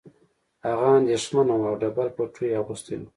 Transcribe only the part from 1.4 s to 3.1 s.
وه او ډبل پټو یې اغوستی و